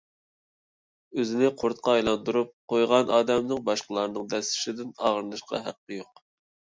[1.17, 6.23] ئۆزىنى قۇرتقا ئايلاندۇرۇپ قويغان ئادەمنىڭ باشقىلارنىڭ دەسسىشىدىن ئاغرىنىشقا ھەققى يوق.